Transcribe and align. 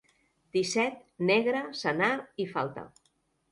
Disset, 0.55 0.97
negre, 1.31 1.63
senar 1.83 2.11
i 2.47 2.51
falta. 2.57 2.89